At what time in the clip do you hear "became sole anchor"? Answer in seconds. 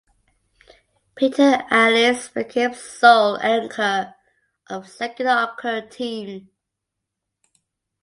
2.33-4.15